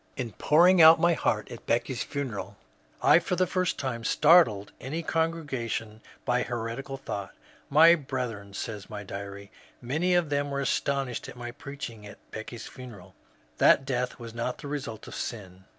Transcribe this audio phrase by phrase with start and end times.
[0.17, 2.57] In pouring out my heart at Becky's funeral
[3.03, 7.35] I for the first time startled any con gregation by a heretical thought.
[7.69, 12.07] My brethren,'^ so says my diary, ^* many of them, were astonished at my preaching
[12.07, 13.13] at Becky's funeral
[13.59, 15.65] that death was not the result of sin.